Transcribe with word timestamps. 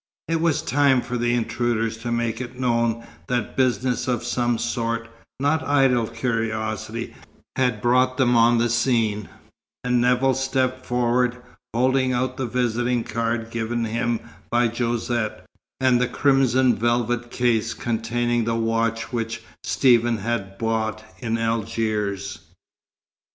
It 0.27 0.41
was 0.41 0.63
time 0.63 1.03
for 1.03 1.15
the 1.15 1.35
intruders 1.35 1.97
to 1.97 2.11
make 2.11 2.41
it 2.41 2.59
known 2.59 3.05
that 3.27 3.55
business 3.55 4.07
of 4.07 4.23
some 4.23 4.57
sort, 4.57 5.07
not 5.39 5.61
idle 5.61 6.07
curiosity, 6.07 7.13
had 7.55 7.83
brought 7.83 8.17
them 8.17 8.35
on 8.35 8.57
the 8.57 8.67
scene, 8.67 9.29
and 9.83 10.01
Nevill 10.01 10.33
stepped 10.33 10.87
forward, 10.87 11.37
holding 11.71 12.13
out 12.13 12.35
the 12.37 12.47
visiting 12.47 13.03
card 13.03 13.51
given 13.51 13.85
him 13.85 14.19
by 14.49 14.69
Josette, 14.71 15.45
and 15.79 16.01
the 16.01 16.07
crimson 16.07 16.75
velvet 16.75 17.29
case 17.29 17.75
containing 17.75 18.45
the 18.45 18.55
watch 18.55 19.13
which 19.13 19.43
Stephen 19.63 20.17
had 20.17 20.57
bought 20.57 21.03
in 21.19 21.37
Algiers. 21.37 22.39